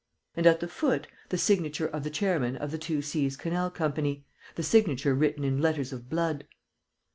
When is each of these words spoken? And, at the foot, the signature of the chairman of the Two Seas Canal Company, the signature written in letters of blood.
And, 0.35 0.47
at 0.47 0.61
the 0.61 0.67
foot, 0.67 1.05
the 1.29 1.37
signature 1.37 1.85
of 1.85 2.03
the 2.03 2.09
chairman 2.09 2.55
of 2.55 2.71
the 2.71 2.79
Two 2.79 3.03
Seas 3.03 3.37
Canal 3.37 3.69
Company, 3.69 4.25
the 4.55 4.63
signature 4.63 5.13
written 5.13 5.43
in 5.43 5.61
letters 5.61 5.93
of 5.93 6.09
blood. 6.09 6.47